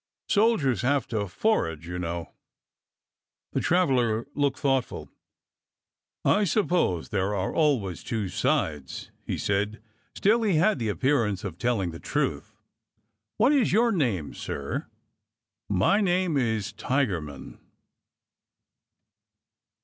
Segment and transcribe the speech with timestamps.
[0.29, 2.31] Soldiers have to forage, you know."
[3.53, 5.11] The traveler looked thoughtful.''
[6.39, 9.79] I suppose there are always two sides," he said.
[10.15, 12.51] Still— he had the appearance of telling the truths
[13.37, 14.87] What is your name, sir?""
[15.69, 17.59] My name is Tigerman."